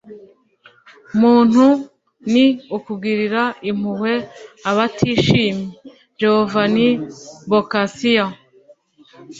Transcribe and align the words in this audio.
muntu 1.19 1.65
ni 2.31 2.45
ukugirira 2.77 3.43
impuhwe 3.69 4.13
abatishimye.- 4.69 5.63
giovanni 6.19 6.87
boccaccio 7.49 8.25